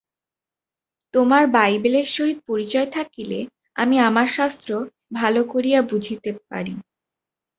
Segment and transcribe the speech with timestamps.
[1.13, 3.39] তোমার বাইবেলের সহিত পরিচয় থাকিলে
[3.75, 4.69] আমি আমার শাস্ত্র
[5.13, 6.73] ভাল করিয়া বুঝিতে পারি।